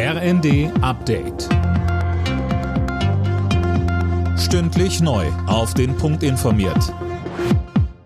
[0.00, 1.48] RND Update.
[4.38, 5.26] Stündlich neu.
[5.48, 6.94] Auf den Punkt informiert.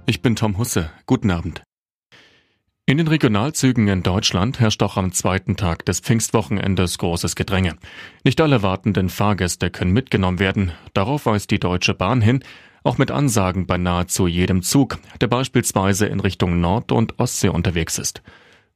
[0.06, 0.88] Ich bin Tom Husse.
[1.04, 1.62] Guten Abend.
[2.86, 7.76] In den Regionalzügen in Deutschland herrscht auch am zweiten Tag des Pfingstwochenendes großes Gedränge.
[8.24, 10.72] Nicht alle wartenden Fahrgäste können mitgenommen werden.
[10.94, 12.42] Darauf weist die Deutsche Bahn hin,
[12.84, 17.98] auch mit Ansagen bei nahezu jedem Zug, der beispielsweise in Richtung Nord- und Ostsee unterwegs
[17.98, 18.22] ist.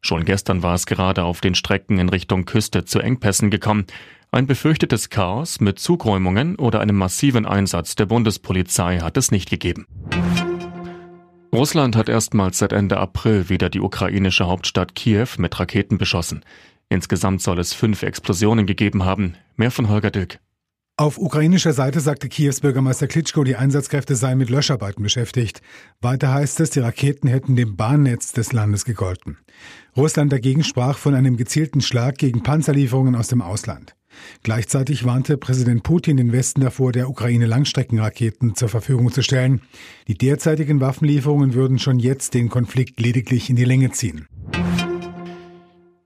[0.06, 3.86] Schon gestern war es gerade auf den Strecken in Richtung Küste zu Engpässen gekommen.
[4.30, 9.88] Ein befürchtetes Chaos mit Zugräumungen oder einem massiven Einsatz der Bundespolizei hat es nicht gegeben.
[11.52, 16.44] Russland hat erstmals seit Ende April wieder die ukrainische Hauptstadt Kiew mit Raketen beschossen.
[16.88, 19.34] Insgesamt soll es fünf Explosionen gegeben haben.
[19.56, 20.38] Mehr von Holger Dilk.
[20.98, 25.60] Auf ukrainischer Seite sagte Kiews Bürgermeister Klitschko, die Einsatzkräfte seien mit Löscharbeiten beschäftigt.
[26.00, 29.36] Weiter heißt es, die Raketen hätten dem Bahnnetz des Landes gegolten.
[29.94, 33.94] Russland dagegen sprach von einem gezielten Schlag gegen Panzerlieferungen aus dem Ausland.
[34.42, 39.60] Gleichzeitig warnte Präsident Putin den Westen davor, der Ukraine Langstreckenraketen zur Verfügung zu stellen.
[40.08, 44.28] Die derzeitigen Waffenlieferungen würden schon jetzt den Konflikt lediglich in die Länge ziehen.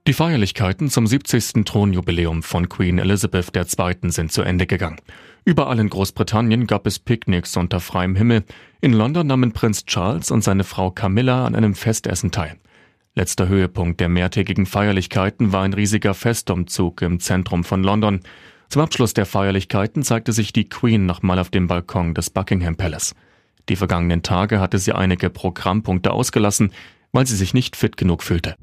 [0.07, 1.63] Die Feierlichkeiten zum 70.
[1.63, 4.09] Thronjubiläum von Queen Elizabeth II.
[4.09, 4.99] sind zu Ende gegangen.
[5.45, 8.43] Überall in Großbritannien gab es Picknicks unter freiem Himmel.
[8.81, 12.57] In London nahmen Prinz Charles und seine Frau Camilla an einem Festessen teil.
[13.13, 18.21] Letzter Höhepunkt der mehrtägigen Feierlichkeiten war ein riesiger Festumzug im Zentrum von London.
[18.69, 23.13] Zum Abschluss der Feierlichkeiten zeigte sich die Queen nochmal auf dem Balkon des Buckingham Palace.
[23.69, 26.71] Die vergangenen Tage hatte sie einige Programmpunkte ausgelassen,
[27.11, 28.55] weil sie sich nicht fit genug fühlte.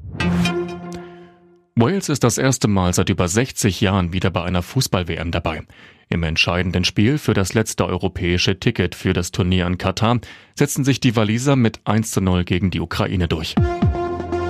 [1.81, 5.61] Wales ist das erste Mal seit über 60 Jahren wieder bei einer Fußball-WM dabei.
[6.09, 10.19] Im entscheidenden Spiel für das letzte europäische Ticket für das Turnier in Katar
[10.55, 13.55] setzen sich die Waliser mit 1 zu 0 gegen die Ukraine durch.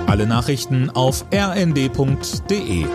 [0.08, 2.86] Alle Nachrichten auf rnd.de